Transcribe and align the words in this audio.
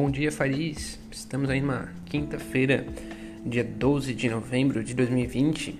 Bom 0.00 0.12
dia, 0.12 0.30
Faris. 0.30 0.96
Estamos 1.10 1.50
aí 1.50 1.60
numa 1.60 1.88
quinta-feira, 2.06 2.86
dia 3.44 3.64
12 3.64 4.14
de 4.14 4.30
novembro 4.30 4.84
de 4.84 4.94
2020. 4.94 5.76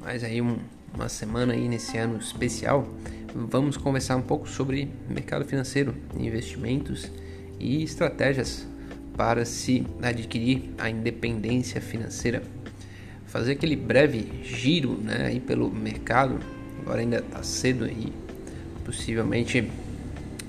Mais 0.00 0.24
aí 0.24 0.40
um, 0.40 0.56
uma 0.94 1.10
semana 1.10 1.52
aí 1.52 1.68
nesse 1.68 1.98
ano 1.98 2.16
especial. 2.16 2.88
Vamos 3.34 3.76
conversar 3.76 4.16
um 4.16 4.22
pouco 4.22 4.48
sobre 4.48 4.88
mercado 5.06 5.44
financeiro, 5.44 5.94
investimentos 6.18 7.12
e 7.60 7.82
estratégias 7.82 8.66
para 9.18 9.44
se 9.44 9.86
adquirir 10.00 10.70
a 10.78 10.88
independência 10.88 11.78
financeira. 11.78 12.42
Fazer 13.26 13.52
aquele 13.52 13.76
breve 13.76 14.32
giro, 14.44 14.92
né, 14.92 15.26
aí 15.26 15.40
pelo 15.40 15.70
mercado. 15.70 16.38
Agora 16.80 17.02
ainda 17.02 17.18
está 17.18 17.42
cedo 17.42 17.84
aí. 17.84 18.10
Possivelmente 18.82 19.70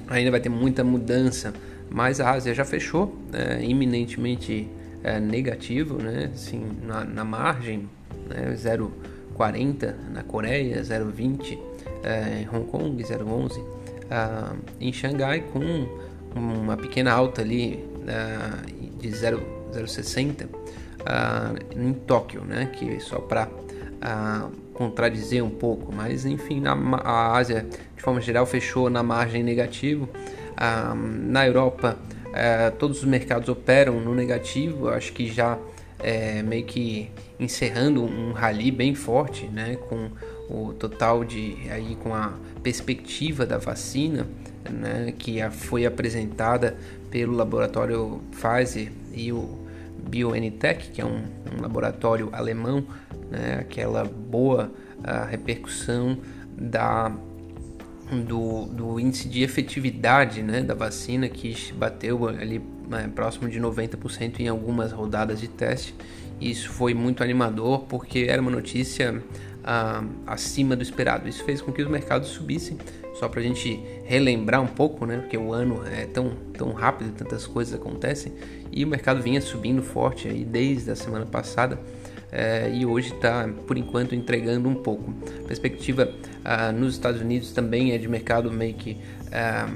ainda 0.07 0.31
vai 0.31 0.39
ter 0.39 0.47
muita 0.47 0.85
mudança 0.85 1.53
mas 1.89 2.19
a 2.19 2.31
Ásia 2.31 2.53
já 2.53 2.65
fechou 2.65 3.15
é, 3.33 3.63
iminentemente 3.63 4.69
é, 5.03 5.19
negativo, 5.19 6.01
né? 6.01 6.31
Assim, 6.33 6.65
na, 6.83 7.03
na 7.03 7.23
margem, 7.23 7.89
né? 8.29 8.53
0,40 8.55 9.93
na 10.11 10.23
Coreia, 10.23 10.81
0,20 10.81 11.57
é, 12.03 12.41
em 12.41 12.55
Hong 12.55 12.65
Kong, 12.69 13.03
0,11 13.03 13.77
ah, 14.09 14.53
em 14.79 14.91
Xangai 14.93 15.41
com 15.51 15.87
uma 16.35 16.77
pequena 16.77 17.11
alta 17.11 17.41
ali 17.41 17.83
ah, 18.07 18.61
de 18.99 19.09
0,60 19.09 20.47
ah, 21.05 21.53
em 21.75 21.93
Tóquio, 21.93 22.43
né? 22.43 22.69
Que 22.73 22.99
só 22.99 23.19
para 23.19 23.47
ah, 24.01 24.49
contradizer 24.73 25.43
um 25.43 25.49
pouco, 25.49 25.93
mas 25.93 26.25
enfim, 26.25 26.59
na, 26.59 26.73
a 27.03 27.37
Ásia 27.37 27.65
de 27.95 28.01
forma 28.01 28.21
geral 28.21 28.45
fechou 28.45 28.89
na 28.89 29.03
margem 29.03 29.43
negativo 29.43 30.07
ah, 30.57 30.93
na 30.95 31.45
Europa, 31.45 31.97
eh, 32.33 32.71
todos 32.71 32.99
os 32.99 33.05
mercados 33.05 33.47
operam 33.47 33.99
no 33.99 34.13
negativo, 34.13 34.89
acho 34.89 35.13
que 35.13 35.27
já 35.27 35.57
é, 35.99 36.41
meio 36.43 36.65
que 36.65 37.09
encerrando 37.39 38.03
um 38.03 38.31
rally 38.31 38.71
bem 38.71 38.95
forte, 38.95 39.45
né, 39.47 39.77
com 39.87 40.09
o 40.49 40.73
total 40.73 41.23
de 41.23 41.55
aí 41.69 41.95
com 41.95 42.13
a 42.13 42.33
perspectiva 42.63 43.45
da 43.45 43.57
vacina, 43.57 44.27
né, 44.69 45.13
que 45.17 45.37
foi 45.51 45.85
apresentada 45.85 46.75
pelo 47.09 47.35
laboratório 47.35 48.21
Pfizer 48.31 48.91
e 49.13 49.31
o 49.31 49.65
BioNTech, 50.09 50.91
que 50.91 51.01
é 51.01 51.05
um, 51.05 51.23
um 51.57 51.61
laboratório 51.61 52.29
alemão, 52.31 52.85
né, 53.29 53.57
aquela 53.61 54.03
boa 54.03 54.71
repercussão 55.29 56.17
da 56.57 57.11
do, 58.11 58.65
do 58.65 58.99
índice 58.99 59.27
de 59.27 59.43
efetividade 59.43 60.41
né, 60.41 60.61
da 60.61 60.73
vacina 60.73 61.27
que 61.27 61.55
bateu 61.73 62.27
ali 62.27 62.61
né, 62.87 63.09
próximo 63.13 63.49
de 63.49 63.59
90% 63.59 64.39
em 64.39 64.47
algumas 64.47 64.91
rodadas 64.91 65.39
de 65.39 65.47
teste. 65.47 65.93
Isso 66.39 66.69
foi 66.69 66.93
muito 66.93 67.23
animador 67.23 67.81
porque 67.81 68.27
era 68.29 68.41
uma 68.41 68.51
notícia 68.51 69.21
ah, 69.63 70.03
acima 70.25 70.75
do 70.75 70.83
esperado. 70.83 71.27
Isso 71.27 71.43
fez 71.43 71.61
com 71.61 71.71
que 71.71 71.81
os 71.81 71.89
mercados 71.89 72.29
subissem. 72.29 72.77
Só 73.15 73.27
para 73.27 73.39
a 73.39 73.43
gente 73.43 73.83
relembrar 74.05 74.61
um 74.61 74.67
pouco, 74.67 75.05
né, 75.05 75.17
porque 75.17 75.35
o 75.35 75.51
ano 75.51 75.81
é 75.87 76.05
tão, 76.05 76.33
tão 76.53 76.71
rápido, 76.71 77.11
tantas 77.17 77.47
coisas 77.47 77.73
acontecem, 77.73 78.31
e 78.71 78.85
o 78.85 78.87
mercado 78.87 79.23
vinha 79.23 79.41
subindo 79.41 79.81
forte 79.81 80.27
aí 80.27 80.45
desde 80.45 80.91
a 80.91 80.95
semana 80.95 81.25
passada 81.25 81.79
é, 82.31 82.69
e 82.73 82.85
hoje 82.85 83.13
está, 83.13 83.47
por 83.65 83.77
enquanto, 83.77 84.13
entregando 84.13 84.67
um 84.67 84.75
pouco. 84.75 85.13
A 85.43 85.47
perspectiva 85.47 86.11
ah, 86.43 86.71
nos 86.71 86.93
Estados 86.93 87.21
Unidos 87.21 87.51
também 87.51 87.93
é 87.93 87.97
de 87.97 88.07
mercado 88.07 88.51
meio 88.51 88.73
que 88.73 88.97
ah, 89.31 89.69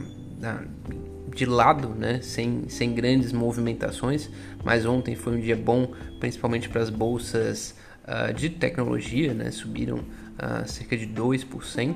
de 1.34 1.46
lado, 1.46 1.90
né? 1.90 2.20
sem, 2.22 2.68
sem 2.68 2.94
grandes 2.94 3.32
movimentações, 3.32 4.30
mas 4.64 4.86
ontem 4.86 5.16
foi 5.16 5.38
um 5.38 5.40
dia 5.40 5.56
bom, 5.56 5.94
principalmente 6.20 6.68
para 6.68 6.82
as 6.82 6.90
bolsas 6.90 7.76
ah, 8.04 8.32
de 8.32 8.50
tecnologia, 8.50 9.34
né? 9.34 9.52
subiram 9.52 10.00
cerca 10.66 10.98
de 10.98 11.08
2%. 11.08 11.96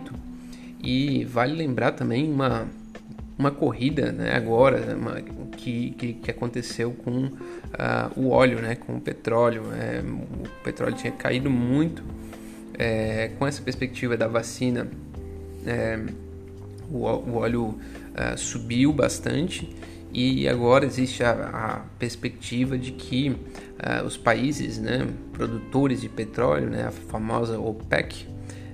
E 0.83 1.25
vale 1.25 1.55
lembrar 1.55 1.93
também 1.93 2.31
uma 2.31 2.67
uma 3.37 3.51
corrida 3.51 4.11
né, 4.11 4.33
agora 4.33 4.95
uma, 4.95 5.21
que, 5.57 5.91
que, 5.91 6.13
que, 6.13 6.31
aconteceu 6.31 6.91
com 6.91 7.25
uh, 7.25 7.31
o 8.15 8.29
óleo, 8.29 8.61
né, 8.61 8.75
com 8.75 8.95
o 8.95 9.01
petróleo. 9.01 9.63
É, 9.73 10.01
o 10.01 10.63
petróleo 10.63 10.95
tinha 10.95 11.11
caído 11.11 11.49
muito. 11.49 12.03
É, 12.77 13.31
com 13.39 13.47
essa 13.47 13.61
perspectiva 13.61 14.17
da 14.17 14.27
vacina, 14.27 14.87
é, 15.65 15.99
o, 16.89 17.05
o, 17.05 17.35
óleo 17.35 17.67
uh, 17.69 18.37
subiu 18.37 18.91
bastante 18.91 19.73
e 20.13 20.47
agora 20.47 20.85
existe 20.85 21.23
a, 21.23 21.31
a 21.31 21.79
perspectiva 21.97 22.77
de 22.77 22.91
que 22.91 23.29
uh, 23.29 24.05
os 24.05 24.17
países 24.17 24.77
né, 24.77 25.07
produtores 25.33 26.01
de 26.01 26.09
petróleo, 26.09 26.69
né, 26.69 26.87
a 26.87 26.91
famosa 26.91 27.59
OPEC, 27.59 28.27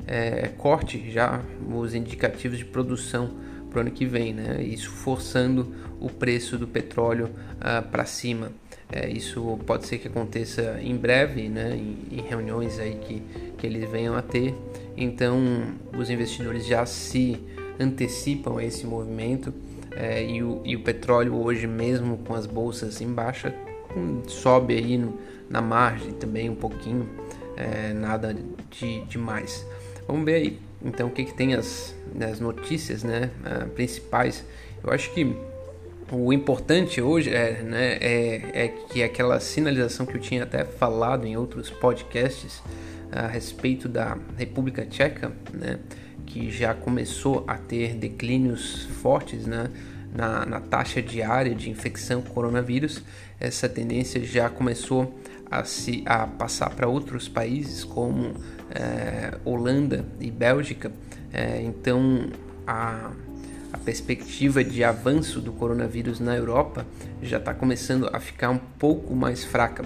é, 0.08 0.50
corte 0.58 1.10
já 1.12 1.42
os 1.74 1.94
indicativos 1.94 2.58
de 2.58 2.66
produção 2.66 3.32
para 3.72 3.80
o 3.80 3.82
ano 3.82 3.92
que 3.92 4.06
vem, 4.06 4.34
né? 4.34 4.62
Isso 4.62 4.92
forçando 4.92 5.74
o 6.00 6.10
preço 6.10 6.58
do 6.58 6.68
petróleo 6.68 7.30
uh, 7.58 7.88
para 7.90 8.06
cima. 8.06 8.52
É, 8.92 9.10
isso 9.10 9.58
pode 9.66 9.88
ser 9.88 10.00
que 10.00 10.10
aconteça 10.10 10.78
em 10.82 10.96
breve, 10.98 11.48
né? 11.48 11.76
Em, 11.76 12.18
em, 12.18 12.22
reuniões 12.22 12.78
aí 12.78 12.96
que, 12.96 13.24
que 13.58 13.66
eles 13.66 13.90
venham 13.90 14.16
a 14.16 14.22
ter. 14.22 14.54
Então, 14.98 15.40
os 15.98 16.10
investidores 16.10 16.66
já 16.66 16.86
se 16.86 17.40
antecipam 17.80 18.58
a 18.58 18.66
esse 18.66 18.86
movimento 18.86 19.54
é, 19.92 20.24
e, 20.24 20.44
o, 20.44 20.62
e 20.66 20.76
o 20.76 20.84
petróleo 20.84 21.36
hoje, 21.36 21.66
mesmo 21.66 22.18
com 22.18 22.36
as 22.36 22.46
bolsas 22.46 23.00
em 23.00 23.12
baixa, 23.12 23.56
sobe 24.28 24.76
aí 24.76 24.98
no, 24.98 25.18
na 25.50 25.62
margem 25.62 26.12
também 26.12 26.50
um 26.50 26.56
pouquinho, 26.56 27.10
é, 27.56 27.94
nada 27.94 28.36
de 28.70 29.02
demais. 29.06 29.66
Vamos 30.06 30.26
ver 30.26 30.36
aí 30.36 30.60
então, 30.84 31.08
o 31.08 31.12
que, 31.12 31.26
que 31.26 31.34
tem 31.34 31.54
as, 31.54 31.96
as 32.20 32.40
notícias 32.40 33.04
né, 33.04 33.30
uh, 33.46 33.70
principais? 33.70 34.44
Eu 34.84 34.92
acho 34.92 35.14
que 35.14 35.36
o 36.12 36.34
importante 36.34 37.02
hoje 37.02 37.30
é, 37.30 37.62
né, 37.64 37.98
é, 38.02 38.66
é 38.66 38.68
que 38.68 39.02
aquela 39.02 39.40
sinalização 39.40 40.06
que 40.06 40.18
eu 40.18 40.22
tinha 40.22 40.44
até 40.44 40.66
falado 40.66 41.26
em 41.26 41.38
outros 41.38 41.70
podcasts 41.70 42.62
a 43.12 43.28
respeito 43.28 43.88
da 43.88 44.18
República 44.38 44.86
Tcheca, 44.86 45.32
né, 45.54 45.80
que 46.26 46.52
já 46.52 46.74
começou 46.74 47.44
a 47.48 47.56
ter 47.56 47.96
declínios 47.96 48.84
fortes 49.02 49.46
né, 49.46 49.70
na, 50.14 50.46
na 50.46 50.60
taxa 50.60 51.02
diária 51.02 51.54
de 51.54 51.70
infecção 51.70 52.22
com 52.22 52.34
coronavírus, 52.34 53.04
essa 53.40 53.68
tendência 53.68 54.24
já 54.24 54.50
começou 54.50 55.20
a, 55.50 55.64
se, 55.64 56.04
a 56.06 56.26
passar 56.26 56.70
para 56.72 56.88
outros 56.88 57.28
países 57.28 57.84
como 57.84 58.34
é, 58.70 59.38
Holanda 59.44 60.06
e 60.20 60.32
Bélgica. 60.32 60.92
É, 61.34 61.62
então 61.62 62.28
a, 62.68 63.12
a 63.72 63.78
perspectiva 63.78 64.64
de 64.64 64.84
avanço 64.84 65.40
do 65.40 65.52
coronavírus 65.52 66.20
na 66.20 66.36
Europa 66.36 66.86
já 67.22 67.38
está 67.38 67.54
começando 67.54 68.10
a 68.12 68.20
ficar 68.20 68.50
um 68.50 68.58
pouco 68.58 69.16
mais 69.16 69.44
fraca. 69.44 69.86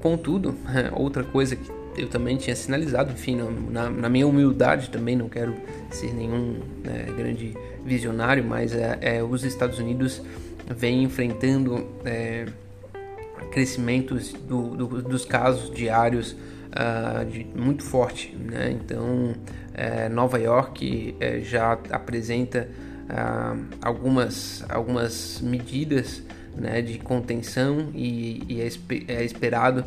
Contudo, 0.00 0.56
outra 0.94 1.22
coisa 1.22 1.56
que 1.56 1.70
eu 1.96 2.08
também 2.08 2.36
tinha 2.36 2.56
sinalizado, 2.56 3.12
enfim, 3.12 3.38
na, 3.70 3.90
na 3.90 4.08
minha 4.08 4.26
humildade 4.26 4.88
também, 4.90 5.14
não 5.14 5.28
quero 5.28 5.54
ser 5.90 6.12
nenhum 6.14 6.58
né, 6.82 7.06
grande 7.16 7.54
visionário, 7.84 8.42
mas 8.42 8.74
é, 8.74 8.98
é, 9.00 9.22
os 9.22 9.44
Estados 9.44 9.78
Unidos 9.78 10.22
vem 10.74 11.02
enfrentando 11.02 11.86
é, 12.04 12.46
crescimentos 13.50 14.32
do, 14.32 14.74
do, 14.74 15.02
dos 15.02 15.24
casos 15.24 15.70
diários 15.70 16.34
uh, 16.72 17.24
de, 17.24 17.44
muito 17.44 17.82
forte. 17.82 18.34
Né? 18.36 18.70
Então, 18.72 19.34
é, 19.74 20.08
Nova 20.08 20.38
York 20.38 21.16
é, 21.20 21.40
já 21.40 21.72
apresenta 21.90 22.68
uh, 23.04 23.64
algumas, 23.80 24.64
algumas 24.68 25.40
medidas 25.40 26.22
né, 26.56 26.82
de 26.82 26.98
contenção 26.98 27.90
e, 27.94 28.42
e 28.48 28.60
é, 28.60 28.68
é, 29.08 29.24
esperado 29.24 29.84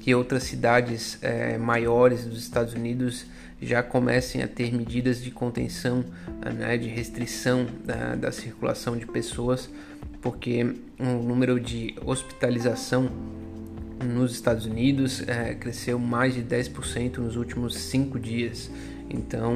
que 0.00 0.14
outras 0.14 0.44
cidades 0.44 1.18
é, 1.22 1.58
maiores 1.58 2.24
dos 2.24 2.38
Estados 2.38 2.74
Unidos 2.74 3.26
já 3.60 3.82
comecem 3.82 4.42
a 4.42 4.46
ter 4.46 4.72
medidas 4.72 5.20
de 5.20 5.32
contenção, 5.32 6.04
né, 6.56 6.78
de 6.78 6.88
restrição 6.88 7.66
da, 7.84 8.14
da 8.14 8.32
circulação 8.32 8.96
de 8.96 9.04
pessoas 9.04 9.68
porque 10.20 10.74
o 10.98 11.22
número 11.22 11.60
de 11.60 11.94
hospitalização 12.04 13.10
nos 14.04 14.32
Estados 14.32 14.66
Unidos 14.66 15.26
é, 15.28 15.54
cresceu 15.54 15.98
mais 15.98 16.34
de 16.34 16.42
10% 16.42 17.18
nos 17.18 17.36
últimos 17.36 17.74
cinco 17.74 18.18
dias. 18.18 18.70
Então, 19.10 19.54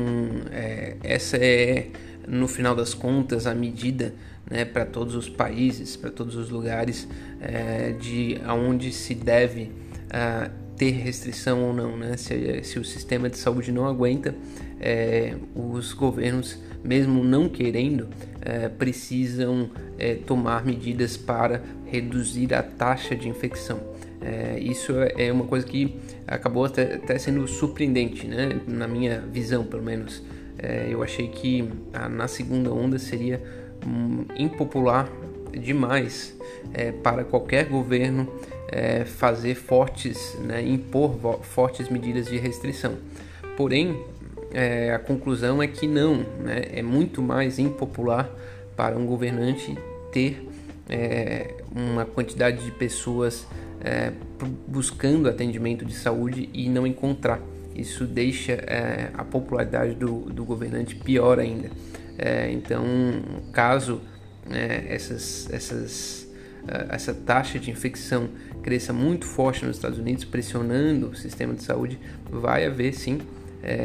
é, 0.50 0.96
essa 1.02 1.36
é, 1.36 1.88
no 2.26 2.48
final 2.48 2.74
das 2.74 2.94
contas, 2.94 3.46
a 3.46 3.54
medida 3.54 4.14
né, 4.50 4.64
para 4.64 4.84
todos 4.84 5.14
os 5.14 5.28
países, 5.28 5.96
para 5.96 6.10
todos 6.10 6.36
os 6.36 6.50
lugares 6.50 7.08
é, 7.40 7.92
de 7.92 8.40
aonde 8.44 8.92
se 8.92 9.14
deve 9.14 9.64
uh, 10.08 10.50
ter 10.76 10.90
restrição 10.90 11.62
ou 11.64 11.72
não. 11.72 11.96
Né? 11.96 12.16
Se, 12.16 12.62
se, 12.64 12.78
o 12.78 12.84
sistema 12.84 13.28
de 13.28 13.38
saúde 13.38 13.70
não 13.70 13.86
aguenta, 13.86 14.34
é, 14.80 15.36
os 15.54 15.92
governos 15.92 16.58
mesmo 16.82 17.22
não 17.22 17.48
querendo, 17.48 18.08
é, 18.40 18.68
precisam 18.68 19.70
é, 19.98 20.16
tomar 20.16 20.64
medidas 20.64 21.16
para 21.16 21.62
reduzir 21.86 22.52
a 22.52 22.62
taxa 22.62 23.14
de 23.14 23.28
infecção. 23.28 23.91
É, 24.22 24.58
isso 24.60 24.92
é 25.16 25.32
uma 25.32 25.44
coisa 25.44 25.66
que 25.66 25.96
acabou 26.26 26.64
até, 26.64 26.94
até, 26.94 27.18
sendo 27.18 27.46
surpreendente, 27.48 28.26
né? 28.26 28.60
na 28.66 28.86
minha 28.86 29.20
visão, 29.20 29.64
pelo 29.64 29.82
menos. 29.82 30.22
É, 30.58 30.86
eu 30.88 31.02
achei 31.02 31.28
que 31.28 31.68
a, 31.92 32.08
na 32.08 32.28
segunda 32.28 32.72
onda 32.72 32.98
seria 32.98 33.42
um, 33.86 34.24
impopular 34.36 35.10
demais 35.50 36.36
é, 36.72 36.92
para 36.92 37.24
qualquer 37.24 37.66
governo 37.66 38.28
é, 38.68 39.04
fazer 39.04 39.54
fortes, 39.54 40.36
né, 40.40 40.62
impor 40.62 41.40
fortes 41.42 41.88
medidas 41.88 42.26
de 42.26 42.38
restrição. 42.38 42.96
Porém, 43.56 44.02
é, 44.52 44.94
a 44.94 44.98
conclusão 44.98 45.62
é 45.62 45.66
que 45.66 45.86
não, 45.86 46.16
né, 46.40 46.64
é 46.72 46.82
muito 46.82 47.20
mais 47.20 47.58
impopular 47.58 48.30
para 48.76 48.96
um 48.96 49.04
governante 49.04 49.76
ter 50.10 50.48
é, 50.88 51.54
uma 51.74 52.04
quantidade 52.04 52.64
de 52.64 52.70
pessoas 52.70 53.46
é, 53.82 54.12
buscando 54.66 55.28
atendimento 55.28 55.84
de 55.84 55.94
saúde 55.94 56.48
e 56.54 56.68
não 56.68 56.86
encontrar. 56.86 57.40
Isso 57.74 58.06
deixa 58.06 58.52
é, 58.52 59.10
a 59.14 59.24
popularidade 59.24 59.94
do, 59.94 60.20
do, 60.20 60.44
governante 60.44 60.94
pior 60.94 61.38
ainda. 61.38 61.70
É, 62.18 62.50
então, 62.52 62.84
caso 63.52 64.00
é, 64.50 64.84
essas, 64.88 65.48
essas, 65.50 66.28
é, 66.68 66.94
essa 66.94 67.12
taxa 67.14 67.58
de 67.58 67.70
infecção 67.70 68.28
cresça 68.62 68.92
muito 68.92 69.26
forte 69.26 69.64
nos 69.64 69.76
Estados 69.76 69.98
Unidos, 69.98 70.24
pressionando 70.24 71.08
o 71.08 71.16
sistema 71.16 71.54
de 71.54 71.62
saúde, 71.62 71.98
vai 72.30 72.66
haver 72.66 72.94
sim 72.94 73.20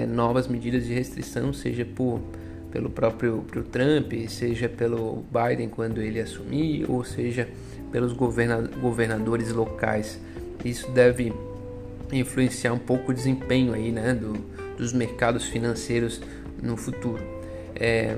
novas 0.09 0.47
medidas 0.47 0.87
de 0.87 0.93
restrição, 0.93 1.53
seja 1.53 1.85
por 1.85 2.19
pelo 2.71 2.89
próprio 2.89 3.43
Trump, 3.71 4.13
seja 4.27 4.67
pelo 4.67 5.23
Biden 5.31 5.69
quando 5.69 6.01
ele 6.01 6.19
assumir, 6.19 6.85
ou 6.89 7.03
seja 7.03 7.47
pelos 7.91 8.13
governadores 8.13 9.51
locais. 9.51 10.19
Isso 10.63 10.89
deve 10.91 11.33
influenciar 12.11 12.73
um 12.73 12.79
pouco 12.79 13.11
o 13.11 13.13
desempenho 13.13 13.73
aí, 13.73 13.91
né, 13.91 14.13
do, 14.13 14.33
dos 14.77 14.93
mercados 14.93 15.45
financeiros 15.45 16.21
no 16.61 16.77
futuro. 16.77 17.21
É, 17.75 18.15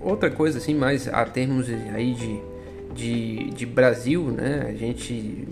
outra 0.00 0.30
coisa 0.30 0.58
assim, 0.58 0.74
mais 0.74 1.08
a 1.08 1.24
termos 1.24 1.68
aí 1.68 2.14
de, 2.14 2.40
de, 2.94 3.50
de 3.50 3.66
Brasil, 3.66 4.24
né, 4.30 4.66
a 4.68 4.74
gente 4.74 5.46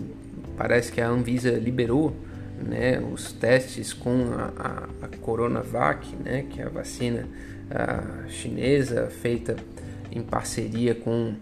parece 0.57 0.91
que 0.91 0.99
a 0.99 1.07
Anvisa 1.07 1.51
liberou 1.51 2.15
né, 2.61 2.99
os 2.99 3.31
testes 3.33 3.93
com 3.93 4.33
a, 4.33 4.51
a, 4.57 5.05
a 5.05 5.07
Coronavac, 5.21 6.15
né, 6.23 6.45
que 6.49 6.61
é 6.61 6.65
a 6.65 6.69
vacina 6.69 7.27
a 7.69 8.27
chinesa 8.29 9.07
feita 9.07 9.55
em 10.11 10.21
parceria 10.21 10.93
com 10.93 11.33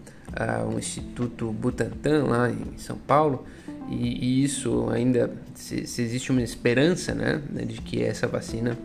o 0.68 0.78
Instituto 0.78 1.52
Butantan 1.52 2.24
lá 2.24 2.50
em 2.50 2.76
São 2.78 2.96
Paulo 2.96 3.46
e, 3.88 3.94
e 3.94 4.44
isso 4.44 4.88
ainda 4.90 5.30
se, 5.54 5.86
se, 5.86 6.02
existe 6.02 6.30
uma 6.30 6.42
esperança 6.42 7.14
né, 7.14 7.40
de 7.66 7.80
que 7.80 8.02
essa 8.02 8.26
vacina 8.26 8.76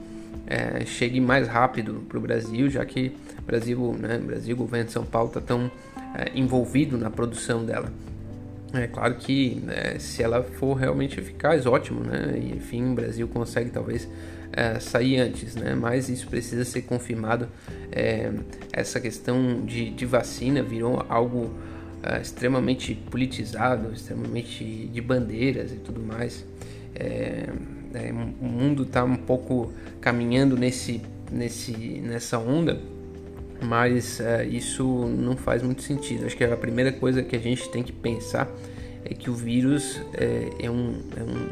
é, 0.46 0.86
chegue 0.86 1.20
mais 1.20 1.48
rápido 1.48 2.06
para 2.08 2.18
o 2.18 2.22
Brasil, 2.22 2.70
já 2.70 2.86
que 2.86 3.16
o 3.38 3.42
Brasil, 3.44 3.96
né, 4.00 4.18
Brasil, 4.18 4.56
governo 4.56 4.88
de 4.88 4.92
São 4.92 5.06
Paulo 5.06 5.30
está 5.30 5.42
tão 5.42 5.72
é, 6.16 6.32
envolvido 6.36 6.98
na 6.98 7.10
produção 7.10 7.66
dela. 7.66 7.92
É 8.74 8.88
claro 8.88 9.16
que 9.16 9.62
né, 9.64 9.98
se 10.00 10.22
ela 10.22 10.44
for 10.44 10.76
realmente 10.76 11.20
eficaz, 11.20 11.66
ótimo, 11.66 12.02
né? 12.02 12.40
E 12.40 12.56
enfim, 12.56 12.92
o 12.92 12.94
Brasil 12.94 13.28
consegue 13.28 13.72
talvez 13.72 14.08
é, 14.52 14.80
sair 14.80 15.20
antes, 15.20 15.56
né? 15.56 15.76
Mas 15.76 16.10
isso 16.10 16.28
precisa 16.28 16.66
ser 16.66 16.84
confirmado. 16.84 17.48
É, 17.92 18.32
essa 18.72 19.00
questão 19.00 19.62
de, 19.66 19.90
de, 19.92 20.06
vacina 20.06 20.62
virou 20.62 21.06
algo 21.10 21.54
é, 22.04 22.22
extremamente 22.22 22.96
politizado, 22.96 23.92
extremamente 23.94 24.64
de 24.64 25.02
bandeiras 25.02 25.72
e 25.72 25.78
tudo 25.78 26.02
mais. 26.02 26.46
É, 26.96 27.50
é, 27.94 28.12
o 28.12 28.46
mundo 28.46 28.84
está 28.84 29.04
um 29.04 29.16
pouco 29.16 29.72
caminhando 30.00 30.58
nesse, 30.58 31.02
nesse, 31.32 31.74
nessa 31.74 32.38
onda 32.38 32.80
mas 33.62 34.20
é, 34.20 34.46
isso 34.46 34.84
não 34.84 35.36
faz 35.36 35.62
muito 35.62 35.82
sentido. 35.82 36.26
Acho 36.26 36.38
que 36.38 36.44
a 36.44 36.56
primeira 36.56 36.92
coisa 36.92 37.22
que 37.22 37.36
a 37.36 37.40
gente 37.40 37.70
tem 37.70 37.84
que 37.84 37.92
pensar 37.92 38.50
é 39.04 39.14
que 39.14 39.30
o 39.30 39.34
vírus 39.34 40.00
é, 40.14 40.50
é, 40.60 40.72
um, 40.72 40.96
é, 41.16 41.24
um, 41.24 41.48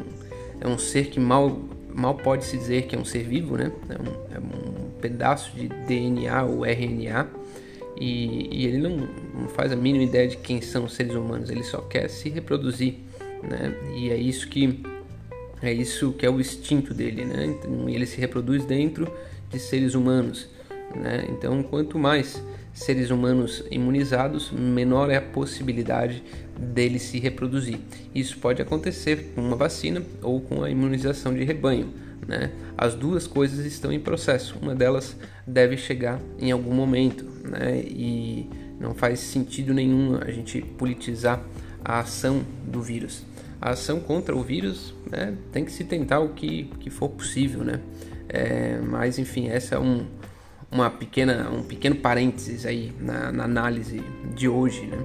é 0.60 0.68
um 0.68 0.78
ser 0.78 1.06
que 1.06 1.20
mal, 1.20 1.60
mal 1.98 2.14
pode 2.14 2.44
se 2.44 2.56
dizer 2.56 2.86
que 2.86 2.94
é 2.94 2.98
um 2.98 3.04
ser 3.04 3.24
vivo, 3.24 3.56
né? 3.56 3.72
É 3.88 3.94
um, 3.94 4.36
é 4.36 4.38
um 4.38 4.90
pedaço 5.00 5.54
de 5.54 5.68
DNA 5.68 6.44
ou 6.44 6.64
RNA 6.64 7.28
e, 8.00 8.48
e 8.50 8.66
ele 8.66 8.78
não, 8.78 8.96
não, 9.34 9.48
faz 9.48 9.72
a 9.72 9.76
mínima 9.76 10.04
ideia 10.04 10.28
de 10.28 10.36
quem 10.36 10.60
são 10.60 10.84
os 10.84 10.94
seres 10.94 11.14
humanos, 11.14 11.50
ele 11.50 11.64
só 11.64 11.80
quer 11.80 12.08
se 12.08 12.28
reproduzir, 12.28 12.94
né? 13.42 13.74
E 13.96 14.10
é 14.10 14.16
isso 14.16 14.48
que 14.48 14.80
é 15.60 15.72
isso 15.72 16.12
que 16.12 16.24
é 16.24 16.30
o 16.30 16.40
instinto 16.40 16.94
dele, 16.94 17.24
né? 17.24 17.46
Então, 17.46 17.88
ele 17.88 18.06
se 18.06 18.20
reproduz 18.20 18.64
dentro 18.64 19.10
de 19.50 19.58
seres 19.58 19.94
humanos. 19.94 20.48
Né? 20.94 21.26
Então, 21.30 21.62
quanto 21.62 21.98
mais 21.98 22.42
seres 22.78 23.10
humanos 23.10 23.64
imunizados, 23.70 24.52
menor 24.52 25.10
é 25.10 25.16
a 25.16 25.20
possibilidade 25.20 26.22
dele 26.56 26.98
se 26.98 27.18
reproduzir. 27.18 27.78
Isso 28.14 28.38
pode 28.38 28.62
acontecer 28.62 29.32
com 29.34 29.40
uma 29.40 29.56
vacina 29.56 30.02
ou 30.22 30.40
com 30.40 30.62
a 30.62 30.70
imunização 30.70 31.34
de 31.34 31.42
rebanho. 31.42 31.92
Né? 32.26 32.52
As 32.76 32.94
duas 32.94 33.26
coisas 33.26 33.66
estão 33.66 33.92
em 33.92 33.98
processo. 33.98 34.56
Uma 34.62 34.74
delas 34.74 35.16
deve 35.46 35.76
chegar 35.76 36.20
em 36.38 36.52
algum 36.52 36.72
momento, 36.72 37.24
né? 37.44 37.80
e 37.80 38.48
não 38.78 38.94
faz 38.94 39.18
sentido 39.20 39.74
nenhum 39.74 40.16
a 40.16 40.30
gente 40.30 40.62
politizar 40.62 41.42
a 41.84 41.98
ação 41.98 42.42
do 42.64 42.80
vírus. 42.80 43.24
A 43.60 43.70
ação 43.70 43.98
contra 43.98 44.36
o 44.36 44.42
vírus 44.42 44.94
né, 45.10 45.34
tem 45.50 45.64
que 45.64 45.72
se 45.72 45.82
tentar 45.82 46.20
o 46.20 46.28
que, 46.28 46.70
que 46.78 46.90
for 46.90 47.08
possível, 47.08 47.64
né? 47.64 47.80
É, 48.28 48.78
mas 48.78 49.18
enfim, 49.18 49.48
essa 49.48 49.74
é 49.74 49.78
um, 49.78 50.06
uma 50.70 50.90
pequena, 50.90 51.50
um 51.50 51.62
pequeno 51.62 51.96
parênteses 51.96 52.66
aí 52.66 52.92
na, 53.00 53.32
na 53.32 53.44
análise 53.44 54.02
de 54.34 54.48
hoje. 54.48 54.86
Né? 54.86 54.98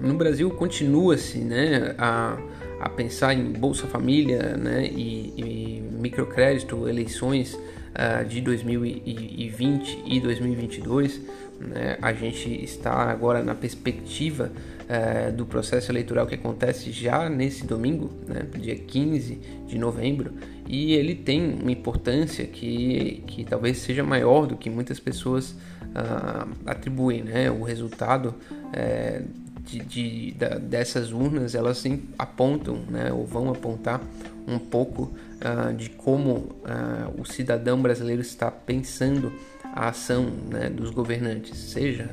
No 0.00 0.14
Brasil 0.14 0.50
continua-se 0.50 1.38
né, 1.38 1.94
a, 1.98 2.38
a 2.80 2.88
pensar 2.88 3.34
em 3.34 3.52
Bolsa 3.52 3.86
Família 3.86 4.56
né, 4.56 4.86
e, 4.86 5.32
e 5.36 5.80
microcrédito, 5.98 6.88
eleições 6.88 7.54
uh, 7.54 8.24
de 8.26 8.40
2020 8.40 10.02
e 10.06 10.20
2022. 10.20 11.20
Né? 11.60 11.98
A 12.00 12.12
gente 12.12 12.48
está 12.64 12.92
agora 12.92 13.42
na 13.42 13.54
perspectiva 13.54 14.50
uh, 14.52 15.32
do 15.32 15.44
processo 15.46 15.90
eleitoral 15.90 16.26
que 16.26 16.34
acontece 16.34 16.90
já 16.90 17.28
nesse 17.28 17.66
domingo, 17.66 18.10
né, 18.26 18.46
dia 18.58 18.76
15 18.76 19.40
de 19.66 19.78
novembro, 19.78 20.32
e 20.66 20.94
ele 20.94 21.14
tem 21.14 21.54
uma 21.60 21.70
importância 21.70 22.46
que, 22.46 23.22
que 23.26 23.44
talvez 23.44 23.78
seja 23.78 24.02
maior 24.02 24.46
do 24.46 24.56
que 24.56 24.70
muitas 24.70 25.00
pessoas 25.00 25.50
uh, 25.50 26.48
atribuem. 26.66 27.22
Né? 27.22 27.50
O 27.50 27.62
resultado 27.62 28.34
uh, 28.48 29.28
de, 29.64 29.78
de 29.80 30.32
da, 30.32 30.58
dessas 30.58 31.12
urnas 31.12 31.54
elas 31.54 31.82
apontam 32.18 32.80
né, 32.88 33.12
ou 33.12 33.26
vão 33.26 33.50
apontar 33.50 34.00
um 34.46 34.58
pouco 34.58 35.12
uh, 35.40 35.72
de 35.74 35.90
como 35.90 36.56
ah, 36.64 37.08
o 37.16 37.24
cidadão 37.24 37.80
brasileiro 37.80 38.20
está 38.20 38.50
pensando 38.50 39.32
a 39.62 39.88
ação 39.88 40.26
né, 40.50 40.68
dos 40.68 40.90
governantes, 40.90 41.56
seja 41.56 42.10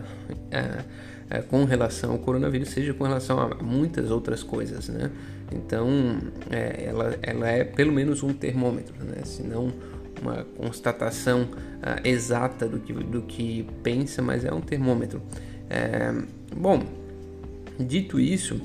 é, 1.30 1.42
com 1.42 1.64
relação 1.64 2.12
ao 2.14 2.20
coronavírus, 2.20 2.70
seja 2.70 2.94
com 2.94 3.04
relação 3.04 3.40
a 3.40 3.56
muitas 3.64 4.10
outras 4.10 4.42
coisas, 4.42 4.90
né? 4.90 5.12
Então, 5.52 5.88
é, 6.50 6.86
ela, 6.86 7.18
ela 7.22 7.50
é 7.50 7.64
pelo 7.64 7.92
menos 7.92 8.22
um 8.24 8.34
termômetro, 8.34 8.94
né? 9.04 9.24
Se 9.24 9.44
não 9.44 9.74
uma 10.22 10.46
constatação 10.58 11.44
uh, 11.44 12.08
exata 12.08 12.68
do 12.68 12.80
que, 12.80 12.94
do 12.94 13.22
que 13.22 13.66
pensa, 13.82 14.22
mas 14.22 14.44
é 14.44 14.54
um 14.54 14.62
termômetro. 14.62 15.22
É, 15.70 16.14
bom, 16.56 16.84
dito 17.80 18.20
isso, 18.20 18.60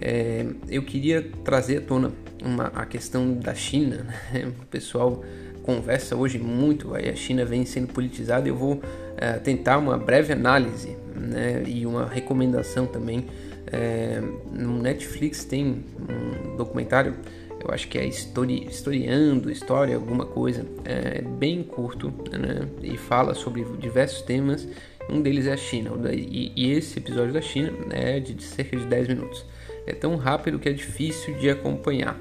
é, 0.00 0.46
eu 0.68 0.82
queria 0.82 1.22
trazer 1.44 1.78
à 1.78 1.80
tona 1.80 2.12
uma, 2.42 2.66
a 2.68 2.86
questão 2.86 3.34
da 3.34 3.54
China. 3.54 4.06
Né? 4.32 4.52
O 4.62 4.66
pessoal 4.66 5.22
conversa 5.62 6.14
hoje 6.14 6.38
muito, 6.38 6.94
aí 6.94 7.08
a 7.08 7.16
China 7.16 7.44
vem 7.44 7.64
sendo 7.64 7.88
politizada. 7.88 8.48
Eu 8.48 8.56
vou 8.56 8.82
é, 9.16 9.34
tentar 9.34 9.78
uma 9.78 9.96
breve 9.96 10.32
análise 10.32 10.96
né, 11.14 11.62
e 11.66 11.86
uma 11.86 12.06
recomendação 12.06 12.86
também. 12.86 13.26
É, 13.74 14.22
no 14.52 14.80
Netflix 14.80 15.44
tem 15.44 15.84
um 15.98 16.56
documentário, 16.56 17.16
eu 17.60 17.74
acho 17.74 17.88
que 17.88 17.98
é 17.98 18.06
histori 18.06 18.64
historiando, 18.68 19.50
história, 19.50 19.96
alguma 19.96 20.24
coisa, 20.24 20.64
é 20.84 21.20
bem 21.20 21.64
curto 21.64 22.14
né, 22.30 22.68
e 22.80 22.96
fala 22.96 23.34
sobre 23.34 23.64
diversos 23.80 24.22
temas. 24.22 24.68
Um 25.10 25.20
deles 25.20 25.46
é 25.46 25.52
a 25.52 25.56
China, 25.56 25.90
e, 26.12 26.52
e 26.54 26.70
esse 26.70 27.00
episódio 27.00 27.32
da 27.32 27.40
China 27.40 27.72
é 27.90 28.20
de, 28.20 28.32
de 28.34 28.44
cerca 28.44 28.76
de 28.76 28.86
10 28.86 29.08
minutos. 29.08 29.44
É 29.86 29.92
tão 29.92 30.14
rápido 30.16 30.58
que 30.60 30.68
é 30.68 30.72
difícil 30.72 31.34
de 31.34 31.50
acompanhar. 31.50 32.16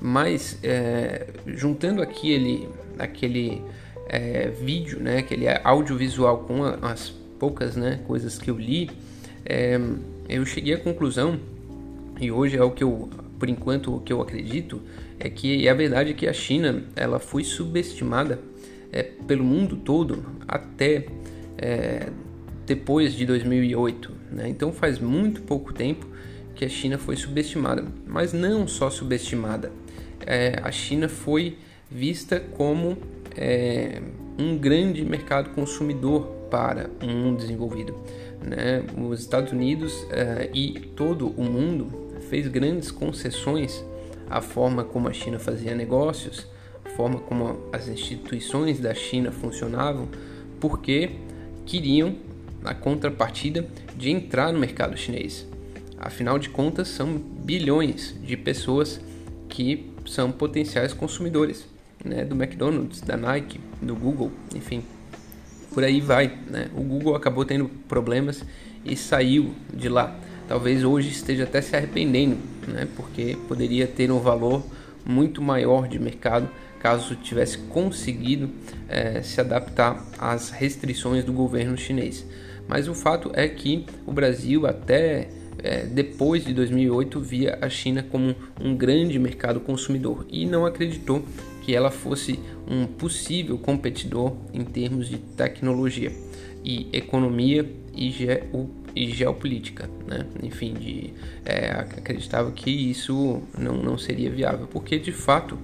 Mas 0.00 0.58
é, 0.64 1.28
juntando 1.46 2.02
aquele, 2.02 2.68
aquele 2.98 3.62
é, 4.08 4.48
vídeo, 4.48 4.98
né, 4.98 5.18
aquele 5.18 5.46
audiovisual 5.62 6.38
com 6.38 6.64
as 6.64 7.10
poucas 7.38 7.76
né, 7.76 8.00
coisas 8.06 8.36
que 8.36 8.50
eu 8.50 8.58
li, 8.58 8.90
é, 9.44 9.78
eu 10.28 10.44
cheguei 10.44 10.74
à 10.74 10.78
conclusão 10.78 11.40
E 12.20 12.30
hoje 12.30 12.56
é 12.56 12.62
o 12.62 12.70
que 12.70 12.84
eu, 12.84 13.08
por 13.38 13.48
enquanto, 13.48 13.94
o 13.94 14.00
que 14.00 14.12
eu 14.12 14.20
acredito 14.20 14.82
é 15.18 15.28
que 15.30 15.66
é 15.66 15.70
a 15.70 15.74
verdade 15.74 16.10
é 16.10 16.14
que 16.14 16.26
a 16.26 16.32
China 16.32 16.84
ela 16.94 17.18
foi 17.18 17.44
subestimada 17.44 18.38
é, 18.92 19.02
pelo 19.02 19.44
mundo 19.44 19.76
todo 19.76 20.24
até 20.46 21.06
é, 21.56 22.10
depois 22.66 23.14
de 23.14 23.24
2008. 23.26 24.12
Né? 24.30 24.48
Então 24.48 24.72
faz 24.72 24.98
muito 24.98 25.42
pouco 25.42 25.72
tempo 25.72 26.06
que 26.54 26.64
a 26.64 26.68
China 26.68 26.98
foi 26.98 27.16
subestimada, 27.16 27.84
mas 28.06 28.32
não 28.32 28.66
só 28.66 28.90
subestimada. 28.90 29.72
É, 30.26 30.60
a 30.62 30.70
China 30.70 31.08
foi 31.08 31.56
vista 31.90 32.40
como 32.40 32.98
é, 33.36 34.02
um 34.38 34.56
grande 34.58 35.04
mercado 35.04 35.50
consumidor 35.50 36.26
para 36.50 36.90
um 37.02 37.08
mundo 37.08 37.38
desenvolvido. 37.38 37.94
Né? 38.42 38.84
Os 38.96 39.20
Estados 39.20 39.52
Unidos 39.52 40.06
é, 40.10 40.50
e 40.54 40.72
todo 40.94 41.28
o 41.36 41.44
mundo 41.44 42.08
fez 42.28 42.46
grandes 42.48 42.90
concessões 42.90 43.84
à 44.28 44.40
forma 44.40 44.84
como 44.84 45.08
a 45.08 45.12
China 45.12 45.38
fazia 45.38 45.74
negócios, 45.74 46.46
a 46.84 46.90
forma 46.90 47.18
como 47.20 47.58
as 47.72 47.88
instituições 47.88 48.78
da 48.78 48.94
China 48.94 49.30
funcionavam, 49.30 50.08
porque 50.60 51.10
queriam 51.64 52.14
a 52.64 52.74
contrapartida 52.74 53.66
de 53.96 54.10
entrar 54.10 54.52
no 54.52 54.58
mercado 54.58 54.96
chinês. 54.96 55.46
Afinal 55.98 56.38
de 56.38 56.48
contas, 56.48 56.88
são 56.88 57.18
bilhões 57.18 58.14
de 58.22 58.36
pessoas 58.36 59.00
que 59.48 59.90
são 60.06 60.30
potenciais 60.30 60.92
consumidores 60.92 61.66
né, 62.04 62.24
do 62.24 62.34
McDonald's, 62.34 63.00
da 63.00 63.16
Nike, 63.16 63.60
do 63.82 63.94
Google, 63.94 64.30
enfim, 64.54 64.82
por 65.72 65.84
aí 65.84 66.00
vai. 66.00 66.38
Né? 66.46 66.68
O 66.74 66.82
Google 66.82 67.14
acabou 67.14 67.44
tendo 67.44 67.68
problemas 67.88 68.44
e 68.84 68.96
saiu 68.96 69.54
de 69.72 69.88
lá. 69.88 70.16
Talvez 70.46 70.82
hoje 70.82 71.10
esteja 71.10 71.44
até 71.44 71.60
se 71.60 71.76
arrependendo, 71.76 72.38
né? 72.66 72.88
porque 72.96 73.36
poderia 73.46 73.86
ter 73.86 74.10
um 74.10 74.18
valor 74.18 74.64
muito 75.04 75.42
maior 75.42 75.88
de 75.88 75.98
mercado 75.98 76.48
caso 76.78 77.16
tivesse 77.16 77.58
conseguido 77.58 78.50
é, 78.88 79.20
se 79.22 79.40
adaptar 79.40 80.04
às 80.18 80.50
restrições 80.50 81.24
do 81.24 81.32
governo 81.32 81.76
chinês. 81.76 82.24
Mas 82.68 82.88
o 82.88 82.94
fato 82.94 83.30
é 83.34 83.48
que 83.48 83.84
o 84.06 84.12
Brasil 84.12 84.66
até 84.66 85.28
é, 85.62 85.84
depois 85.84 86.44
de 86.44 86.52
2008 86.54 87.20
via 87.20 87.58
a 87.60 87.68
China 87.68 88.02
como 88.02 88.34
um 88.60 88.76
grande 88.76 89.18
mercado 89.18 89.60
consumidor 89.60 90.26
e 90.30 90.46
não 90.46 90.64
acreditou 90.64 91.22
que 91.62 91.74
ela 91.74 91.90
fosse 91.90 92.38
um 92.66 92.86
possível 92.86 93.58
competidor 93.58 94.34
em 94.52 94.64
termos 94.64 95.08
de 95.08 95.18
tecnologia 95.18 96.12
e 96.64 96.88
economia 96.92 97.68
e, 97.94 98.10
ge 98.10 98.42
e 98.94 99.10
geopolítica, 99.10 99.88
né? 100.06 100.26
Enfim, 100.42 100.74
de, 100.74 101.12
é, 101.44 101.70
acreditava 101.70 102.50
que 102.52 102.70
isso 102.70 103.42
não, 103.56 103.76
não 103.76 103.98
seria 103.98 104.30
viável, 104.30 104.66
porque 104.66 104.98
de 104.98 105.12
fato 105.12 105.58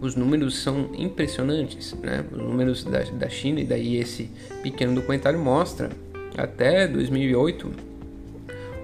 os 0.00 0.14
números 0.14 0.58
são 0.58 0.90
impressionantes, 0.96 1.92
né? 1.94 2.24
Os 2.30 2.38
números 2.38 2.84
da, 2.84 3.00
da 3.00 3.28
China 3.28 3.60
e 3.60 3.64
daí 3.64 3.96
esse 3.96 4.30
pequeno 4.62 4.94
documentário 4.94 5.38
mostra 5.38 5.90
até 6.36 6.86
2008 6.86 7.87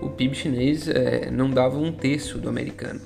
o 0.05 0.11
PIB 0.11 0.37
chinês 0.37 0.87
é, 0.87 1.31
não 1.31 1.51
dava 1.51 1.79
um 1.79 1.91
terço 1.91 2.39
do 2.39 2.49
americano. 2.49 3.01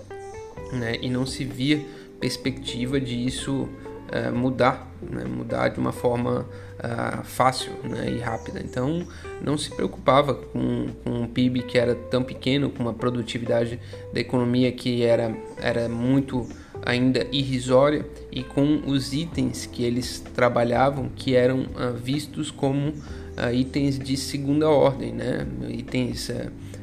Né? 0.73 0.99
E 1.00 1.09
não 1.09 1.25
se 1.25 1.45
via 1.45 1.81
perspectiva 2.21 3.00
de 3.00 3.25
isso 3.25 3.69
é, 4.11 4.31
mudar, 4.31 4.90
né? 5.02 5.25
mudar 5.25 5.69
de 5.69 5.78
uma 5.78 5.93
forma 5.93 6.47
uh, 6.78 7.25
fácil 7.25 7.73
né? 7.85 8.11
e 8.11 8.19
rápida. 8.19 8.61
Então 8.61 9.07
não 9.43 9.57
se 9.57 9.71
preocupava 9.71 10.35
com, 10.35 10.87
com 11.05 11.11
um 11.11 11.26
PIB 11.26 11.62
que 11.62 11.78
era 11.78 11.95
tão 11.95 12.23
pequeno, 12.23 12.71
com 12.71 12.83
uma 12.83 12.95
produtividade 12.95 13.78
da 14.12 14.21
economia 14.21 14.73
que 14.73 15.02
era, 15.02 15.35
era 15.59 15.88
muito 15.88 16.47
ainda 16.85 17.26
irrisória 17.31 18.07
e 18.31 18.43
com 18.43 18.83
os 18.87 19.12
itens 19.12 19.67
que 19.67 19.85
eles 19.85 20.21
trabalhavam 20.35 21.11
que 21.14 21.35
eram 21.35 21.61
uh, 21.62 21.95
vistos 21.95 22.50
como 22.50 22.90
uh, 22.90 23.52
itens 23.52 23.99
de 23.99 24.17
segunda 24.17 24.69
ordem, 24.69 25.12
né? 25.12 25.47
itens 25.69 26.31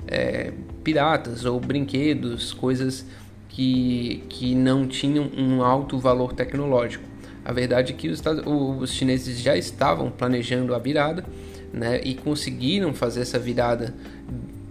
é, 0.07 0.51
piratas 0.83 1.45
ou 1.45 1.59
brinquedos, 1.59 2.53
coisas 2.53 3.05
que, 3.49 4.23
que 4.29 4.53
não 4.53 4.87
tinham 4.87 5.29
um 5.37 5.63
alto 5.63 5.97
valor 5.97 6.33
tecnológico. 6.33 7.03
A 7.43 7.53
verdade 7.53 7.93
é 7.93 7.95
que 7.95 8.09
os, 8.09 8.21
os 8.79 8.91
chineses 8.91 9.39
já 9.39 9.55
estavam 9.55 10.09
planejando 10.09 10.73
a 10.73 10.79
virada 10.79 11.23
né, 11.71 12.01
e 12.03 12.15
conseguiram 12.15 12.93
fazer 12.93 13.21
essa 13.21 13.37
virada 13.37 13.93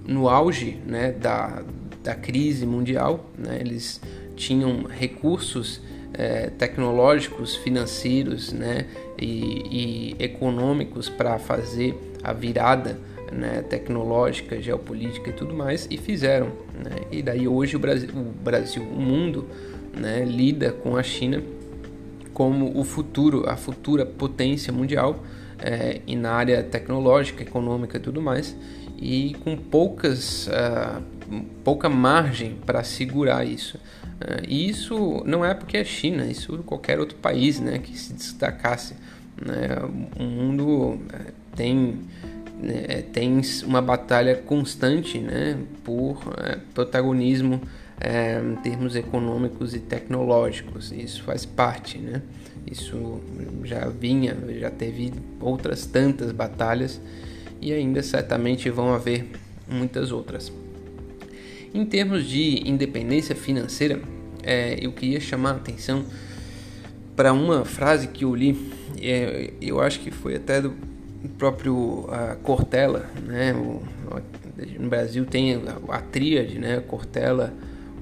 no 0.07 0.29
auge 0.29 0.79
né, 0.87 1.13
da, 1.13 1.63
da 2.03 2.15
crise 2.15 2.67
mundial. 2.67 3.31
Né, 3.39 3.59
eles 3.61 4.01
tinham 4.37 4.85
recursos 4.85 5.81
é, 6.13 6.51
tecnológicos, 6.51 7.55
financeiros 7.57 8.53
né, 8.53 8.87
e, 9.19 10.17
e 10.19 10.23
econômicos 10.23 11.09
para 11.09 11.39
fazer 11.39 11.95
a 12.23 12.33
virada 12.33 12.99
né, 13.35 13.63
tecnológica, 13.63 14.61
geopolítica 14.61 15.31
e 15.31 15.33
tudo 15.33 15.55
mais, 15.55 15.89
e 15.91 15.97
fizeram. 15.97 16.47
Né? 16.73 16.97
E 17.11 17.23
daí 17.23 17.49
hoje 17.49 17.77
o 17.77 17.79
Brasil, 17.79 18.09
o, 18.15 18.23
Brasil, 18.43 18.83
o 18.83 19.01
mundo, 19.01 19.49
né, 19.97 20.25
lida 20.25 20.73
com 20.73 20.97
a 20.97 21.03
China 21.03 21.43
como 22.33 22.79
o 22.79 22.85
futuro, 22.85 23.49
a 23.49 23.57
futura 23.57 24.05
potência 24.05 24.73
mundial 24.73 25.23
é, 25.59 26.01
e 26.05 26.17
na 26.17 26.33
área 26.33 26.63
tecnológica, 26.63 27.43
econômica 27.43 27.97
e 27.97 28.01
tudo 28.01 28.21
mais, 28.21 28.57
e 28.99 29.37
com 29.43 29.57
poucas, 29.57 30.49
uh, 30.49 31.03
pouca 31.63 31.89
margem 31.89 32.57
para 32.67 32.83
segurar 32.83 33.47
isso. 33.47 33.77
Uh, 33.77 34.45
e 34.49 34.69
isso 34.69 35.23
não 35.25 35.45
é 35.45 35.55
porque 35.55 35.77
é 35.77 35.85
China, 35.85 36.27
isso 36.27 36.59
qualquer 36.65 36.99
outro 36.99 37.17
país 37.17 37.61
né, 37.61 37.79
que 37.79 37.97
se 37.97 38.13
destacasse. 38.13 38.95
Né? 39.41 39.69
O 40.19 40.23
mundo 40.23 40.67
uh, 40.67 41.01
tem 41.57 42.01
é, 42.63 43.03
tem 43.03 43.41
uma 43.65 43.83
batalha 43.83 44.37
constante 44.37 45.19
né, 45.19 45.59
por 45.83 46.21
é, 46.39 46.59
protagonismo 46.73 47.61
é, 48.01 48.41
em 48.41 48.57
termos 48.57 48.97
econômicos 48.97 49.75
e 49.75 49.81
tecnológicos. 49.81 50.93
Isso 50.93 51.23
faz 51.23 51.45
parte, 51.45 51.99
né? 51.99 52.23
Isso 52.71 53.21
já 53.65 53.89
vinha, 53.89 54.37
já 54.59 54.71
teve 54.71 55.13
outras 55.41 55.87
tantas 55.87 56.33
batalhas 56.33 57.01
e 57.61 57.73
ainda 57.73 58.03
certamente 58.03 58.71
vão 58.71 58.95
haver 58.95 59.27
muitas 59.69 60.11
outras. 60.13 60.51
Em 61.75 61.85
termos 61.85 62.25
de 62.27 62.69
independência 62.69 63.35
financeira, 63.35 64.01
é, 64.43 64.79
eu 64.81 64.93
queria 64.93 65.21
chamar 65.21 65.51
a 65.51 65.57
atenção 65.57 66.05
para 67.17 67.33
uma 67.33 67.65
frase 67.65 68.09
que 68.09 68.25
eu 68.25 68.35
li, 68.35 68.71
é, 69.01 69.53
eu 69.61 69.81
acho 69.81 70.01
que 70.01 70.11
foi 70.11 70.37
até 70.37 70.61
do 70.61 70.75
o 71.25 71.29
próprio 71.29 72.07
a 72.11 72.37
Cortella, 72.37 73.07
né? 73.23 73.55
O, 73.55 73.83
no 74.79 74.89
Brasil 74.89 75.25
tem 75.25 75.55
a, 75.55 75.95
a 75.97 76.01
tríade, 76.01 76.59
né? 76.59 76.83
Cortella, 76.87 77.53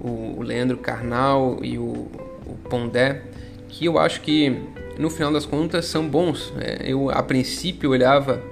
o, 0.03 0.39
o 0.39 0.43
Leandro 0.43 0.77
Carnal 0.77 1.59
e 1.63 1.79
o, 1.79 2.11
o, 2.47 2.59
Pondé, 2.69 3.23
que 3.69 3.85
eu 3.85 3.99
acho 3.99 4.21
que 4.21 4.61
no 4.99 5.09
final 5.09 5.33
das 5.33 5.47
contas 5.47 5.87
são 5.87 6.07
bons. 6.07 6.53
Né? 6.57 6.79
Eu 6.83 7.11
a 7.11 7.23
princípio 7.23 7.91
olhava 7.91 8.43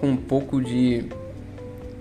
com 0.00 0.08
um 0.08 0.16
pouco 0.16 0.60
de 0.60 1.04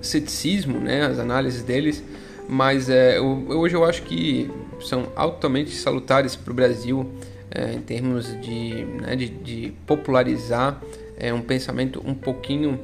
ceticismo, 0.02 0.80
né? 0.80 1.06
As 1.06 1.20
análises 1.20 1.62
deles, 1.62 2.04
mas 2.50 2.90
é, 2.90 3.20
eu, 3.20 3.46
hoje 3.50 3.76
eu 3.76 3.86
acho 3.86 4.02
que 4.04 4.50
são 4.82 5.08
altamente 5.16 5.76
salutares 5.76 6.36
para 6.36 6.52
o 6.52 6.54
Brasil 6.56 7.10
é, 7.52 7.74
em 7.74 7.82
termos 7.82 8.40
de, 8.42 8.86
né, 9.02 9.16
de, 9.16 9.28
de 9.30 9.74
popularizar 9.86 10.82
é 11.18 11.34
um 11.34 11.42
pensamento 11.42 12.02
um 12.06 12.14
pouquinho 12.14 12.80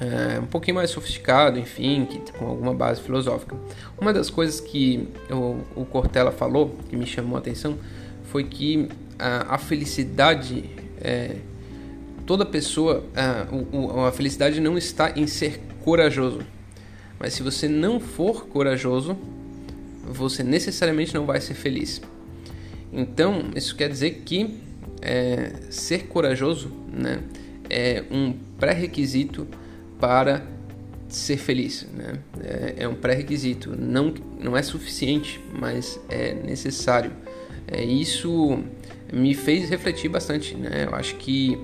é, 0.00 0.40
um 0.40 0.46
pouquinho 0.46 0.76
mais 0.76 0.90
sofisticado, 0.90 1.58
enfim, 1.58 2.06
que, 2.06 2.32
com 2.32 2.46
alguma 2.46 2.72
base 2.72 3.02
filosófica. 3.02 3.54
Uma 4.00 4.14
das 4.14 4.30
coisas 4.30 4.58
que 4.58 5.06
o, 5.30 5.60
o 5.82 5.84
Cortella 5.84 6.32
falou, 6.32 6.74
que 6.88 6.96
me 6.96 7.06
chamou 7.06 7.36
a 7.36 7.38
atenção, 7.38 7.78
foi 8.24 8.44
que 8.44 8.88
a, 9.18 9.54
a 9.54 9.58
felicidade, 9.58 10.64
é, 11.02 11.36
toda 12.24 12.46
pessoa, 12.46 13.04
a, 13.14 13.46
o, 13.54 14.06
a 14.06 14.12
felicidade 14.12 14.58
não 14.58 14.78
está 14.78 15.12
em 15.14 15.26
ser 15.26 15.60
corajoso, 15.84 16.40
mas 17.18 17.34
se 17.34 17.42
você 17.42 17.68
não 17.68 18.00
for 18.00 18.46
corajoso, 18.46 19.18
você 20.02 20.42
necessariamente 20.42 21.14
não 21.14 21.26
vai 21.26 21.42
ser 21.42 21.52
feliz. 21.52 22.00
Então, 22.90 23.50
isso 23.54 23.76
quer 23.76 23.90
dizer 23.90 24.22
que 24.24 24.58
é, 25.02 25.52
ser 25.70 26.06
corajoso 26.06 26.70
né, 26.92 27.22
é 27.68 28.04
um 28.10 28.32
pré-requisito 28.58 29.46
para 29.98 30.42
ser 31.08 31.36
feliz. 31.36 31.86
Né? 31.92 32.18
É, 32.42 32.74
é 32.84 32.88
um 32.88 32.94
pré-requisito. 32.94 33.76
Não, 33.76 34.14
não 34.38 34.56
é 34.56 34.62
suficiente, 34.62 35.40
mas 35.52 36.00
é 36.08 36.34
necessário. 36.34 37.12
É, 37.66 37.84
isso 37.84 38.62
me 39.12 39.34
fez 39.34 39.68
refletir 39.68 40.08
bastante. 40.08 40.56
Né? 40.56 40.86
Eu 40.88 40.94
acho 40.94 41.16
que 41.16 41.58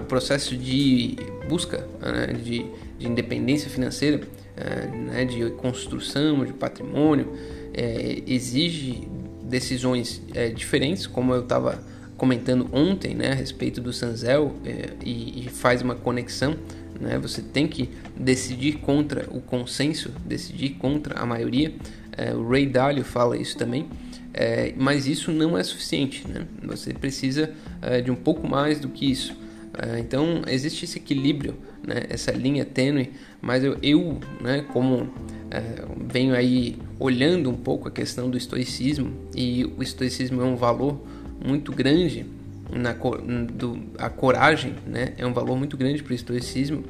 o 0.00 0.04
processo 0.04 0.56
de 0.56 1.16
busca 1.48 1.88
né, 2.00 2.34
de, 2.34 2.66
de 2.98 3.06
independência 3.06 3.68
financeira 3.68 4.20
é, 4.56 4.86
né, 4.86 5.24
de 5.24 5.50
construção, 5.52 6.44
de 6.44 6.52
patrimônio, 6.52 7.32
é, 7.74 8.22
exige 8.26 9.08
decisões 9.42 10.22
é, 10.34 10.48
diferentes, 10.50 11.06
como 11.06 11.34
eu 11.34 11.40
estava 11.42 11.82
comentando 12.22 12.68
ontem 12.72 13.16
né, 13.16 13.32
a 13.32 13.34
respeito 13.34 13.80
do 13.80 13.92
Sanzel 13.92 14.54
é, 14.64 14.90
e, 15.04 15.44
e, 15.44 15.48
faz 15.48 15.82
uma 15.82 15.96
conexão. 15.96 16.56
Né, 17.00 17.18
você 17.18 17.42
tem 17.42 17.66
que 17.66 17.88
decidir 18.16 18.74
contra 18.74 19.26
o 19.28 19.40
consenso, 19.40 20.08
decidir 20.24 20.74
contra 20.74 21.18
a 21.18 21.26
maioria. 21.26 21.74
É, 22.16 22.32
o 22.32 22.48
Ray 22.48 22.64
Dalio 22.64 23.02
fala 23.02 23.36
isso 23.36 23.58
também. 23.58 23.88
É, 24.32 24.72
mas 24.76 25.08
isso 25.08 25.32
não 25.32 25.58
é 25.58 25.64
suficiente, 25.64 26.24
né? 26.28 26.46
Você 26.62 26.94
precisa 26.94 27.50
é, 27.82 28.00
de 28.00 28.12
um 28.12 28.14
pouco 28.14 28.46
mais 28.46 28.78
do 28.78 28.88
que 28.88 29.10
isso. 29.10 29.36
É, 29.76 29.98
então 29.98 30.42
existe 30.46 30.84
esse 30.84 30.98
equilíbrio, 30.98 31.56
né? 31.84 32.04
Essa 32.08 32.30
linha 32.30 32.64
tênue. 32.64 33.10
Mas 33.40 33.64
eu, 33.64 33.76
eu 33.82 34.20
né? 34.40 34.64
Como 34.72 35.12
é, 35.50 35.84
venho 36.06 36.36
aí 36.36 36.78
olhando 37.00 37.50
um 37.50 37.56
pouco 37.56 37.88
a 37.88 37.90
questão 37.90 38.30
do 38.30 38.38
estoicismo 38.38 39.12
e 39.34 39.64
o 39.76 39.82
estoicismo 39.82 40.40
é 40.40 40.44
um 40.44 40.54
valor 40.54 41.00
muito 41.44 41.72
grande 41.72 42.26
na 42.70 42.92
do, 42.92 43.78
a 43.98 44.08
coragem, 44.08 44.74
né? 44.86 45.12
É 45.18 45.26
um 45.26 45.32
valor 45.32 45.56
muito 45.56 45.76
grande 45.76 46.02
para 46.02 46.12
o 46.12 46.14
estoicismo. 46.14 46.84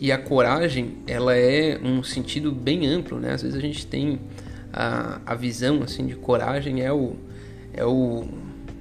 E 0.00 0.12
a 0.12 0.18
coragem, 0.18 0.98
ela 1.06 1.34
é 1.34 1.78
um 1.82 2.02
sentido 2.02 2.52
bem 2.52 2.86
amplo, 2.86 3.18
né? 3.18 3.32
Às 3.32 3.42
vezes 3.42 3.56
a 3.56 3.60
gente 3.60 3.86
tem 3.86 4.20
a, 4.72 5.20
a 5.24 5.34
visão 5.34 5.82
assim 5.82 6.06
de 6.06 6.14
coragem 6.14 6.82
é 6.82 6.92
o 6.92 7.16
é 7.72 7.84
o 7.84 8.26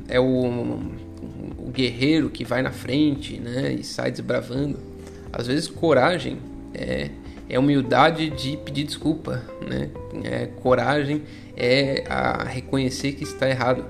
é 0.07 0.19
o, 0.19 0.79
o 1.57 1.71
guerreiro 1.71 2.29
que 2.29 2.45
vai 2.45 2.61
na 2.61 2.71
frente, 2.71 3.37
né, 3.39 3.73
e 3.73 3.83
sai 3.83 4.11
desbravando. 4.11 4.79
Às 5.31 5.47
vezes 5.47 5.67
coragem 5.67 6.37
é 6.73 7.09
é 7.49 7.57
humildade 7.57 8.29
de 8.29 8.57
pedir 8.57 8.83
desculpa, 8.83 9.41
né? 9.65 9.89
É, 10.23 10.47
coragem 10.61 11.23
é 11.55 12.03
a 12.09 12.43
reconhecer 12.43 13.13
que 13.13 13.23
está 13.23 13.49
errado, 13.49 13.85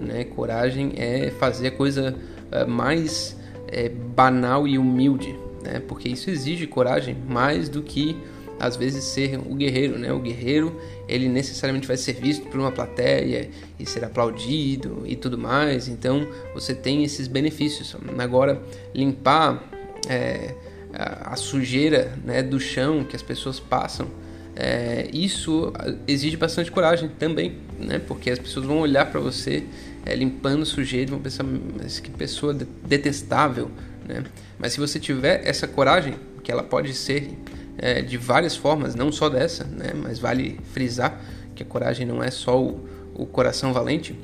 né? 0.00 0.24
Coragem 0.24 0.92
é 0.96 1.30
fazer 1.30 1.68
a 1.68 1.70
coisa 1.70 2.14
é, 2.50 2.64
mais 2.64 3.36
é, 3.68 3.88
banal 3.88 4.66
e 4.66 4.78
humilde, 4.78 5.38
né? 5.62 5.80
Porque 5.86 6.08
isso 6.08 6.30
exige 6.30 6.66
coragem 6.66 7.16
mais 7.28 7.68
do 7.68 7.82
que 7.82 8.16
às 8.60 8.76
vezes 8.76 9.04
ser 9.04 9.38
o 9.38 9.54
guerreiro, 9.54 9.98
né? 9.98 10.12
O 10.12 10.18
guerreiro, 10.18 10.78
ele 11.08 11.28
necessariamente 11.28 11.88
vai 11.88 11.96
ser 11.96 12.12
visto 12.12 12.46
por 12.48 12.60
uma 12.60 12.70
plateia 12.70 13.48
e 13.78 13.86
ser 13.86 14.04
aplaudido 14.04 15.02
e 15.06 15.16
tudo 15.16 15.38
mais. 15.38 15.88
Então, 15.88 16.28
você 16.52 16.74
tem 16.74 17.02
esses 17.02 17.26
benefícios. 17.26 17.96
Agora, 18.18 18.60
limpar 18.94 19.64
é, 20.10 20.54
a, 20.92 21.34
sujeira 21.36 22.12
né, 22.22 22.42
do 22.42 22.60
chão 22.60 23.02
que 23.02 23.16
as 23.16 23.22
pessoas 23.22 23.58
passam, 23.58 24.08
é, 24.54 25.08
isso 25.10 25.72
exige 26.06 26.36
bastante 26.36 26.70
coragem 26.70 27.08
também, 27.08 27.56
né? 27.78 27.98
Porque 27.98 28.30
as 28.30 28.38
pessoas 28.38 28.66
vão 28.66 28.80
olhar 28.80 29.10
para 29.10 29.20
você 29.20 29.64
é, 30.04 30.14
limpando 30.14 30.64
sujeira 30.64 31.10
vão 31.10 31.20
pensar, 31.20 31.44
mas 31.44 32.00
que 32.00 32.10
pessoa 32.10 32.54
detestável, 32.54 33.70
né? 34.06 34.24
Mas 34.58 34.72
se 34.72 34.80
você 34.80 34.98
tiver 34.98 35.46
essa 35.46 35.66
coragem, 35.66 36.14
que 36.42 36.50
ela 36.50 36.62
pode 36.62 36.94
ser 36.94 37.38
é, 37.78 38.02
de 38.02 38.16
várias 38.16 38.56
formas, 38.56 38.94
não 38.94 39.10
só 39.10 39.28
dessa, 39.28 39.64
né? 39.64 39.92
mas 39.94 40.18
vale 40.18 40.58
frisar 40.72 41.20
que 41.54 41.62
a 41.62 41.66
coragem 41.66 42.06
não 42.06 42.22
é 42.22 42.30
só 42.30 42.60
o, 42.60 42.86
o 43.14 43.26
coração 43.26 43.72
valente, 43.72 44.18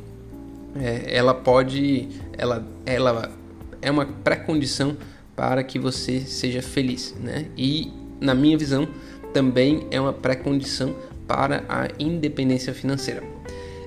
é, 0.79 1.17
ela 1.17 1.33
pode, 1.35 2.09
ela, 2.37 2.67
ela 2.85 3.33
é 3.81 3.91
uma 3.91 4.05
pré-condição 4.05 4.97
para 5.35 5.63
que 5.63 5.79
você 5.79 6.21
seja 6.21 6.63
feliz, 6.63 7.15
né? 7.21 7.47
E 7.57 7.93
na 8.21 8.35
minha 8.35 8.57
visão 8.57 8.89
também 9.33 9.87
é 9.91 10.01
uma 10.01 10.13
pré-condição 10.13 10.97
para 11.27 11.65
a 11.69 11.89
independência 11.99 12.73
financeira. 12.73 13.23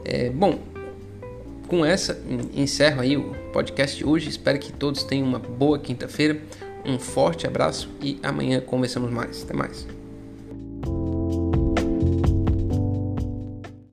É, 0.06 0.30
bom, 0.30 0.60
com 1.69 1.86
essa 1.86 2.19
encerro 2.53 3.01
aí 3.01 3.15
o 3.15 3.34
podcast 3.53 3.95
de 3.95 4.05
hoje. 4.05 4.27
Espero 4.27 4.60
que 4.60 4.73
todos 4.73 5.03
tenham 5.03 5.27
uma 5.27 5.39
boa 5.39 5.77
quinta-feira. 5.77 6.41
Um 6.86 6.97
forte 6.97 7.45
abraço 7.45 7.89
e 8.01 8.19
amanhã 8.23 8.60
conversamos 8.60 9.12
mais. 9.12 9.43
Até 9.43 9.53
mais. 9.53 9.99